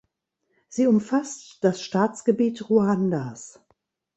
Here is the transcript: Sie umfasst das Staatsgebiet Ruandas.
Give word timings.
Sie 0.67 0.87
umfasst 0.87 1.59
das 1.63 1.83
Staatsgebiet 1.83 2.71
Ruandas. 2.71 3.63